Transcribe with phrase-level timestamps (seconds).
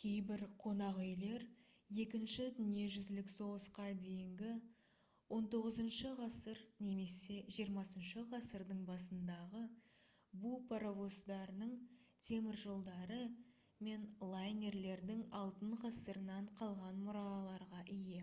[0.00, 1.44] кейбір қонақ үйлер
[2.02, 4.50] екінші дүниежүзілік соғысқа дейінгі
[5.36, 9.62] 19-ғасыр немесе 20-ғасырдың басындағы
[10.44, 11.74] бу паровоздарының
[12.30, 13.22] теміржолдары
[13.88, 18.22] мен лайнерлердің алтын ғасырынан қалған мұраларға ие